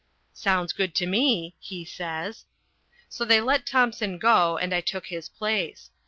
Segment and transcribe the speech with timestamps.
[0.33, 2.45] "Sounds good to me," he says.
[3.07, 5.91] So they let Thompson go and I took his place.